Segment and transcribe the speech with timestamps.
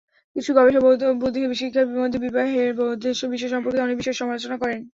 [0.35, 2.69] কিছু গবেষক গৌতম বুদ্ধের শিক্ষার মধ্যে, বিবাহের
[3.31, 4.79] বিষয় সম্পর্কিত অনেক বিষয়ের সমালোচনা করেন।